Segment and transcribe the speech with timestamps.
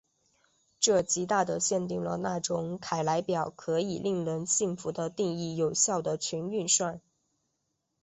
[0.79, 6.99] 这极大的限定了那种凯莱表可以令人信服的定义有效的群运算。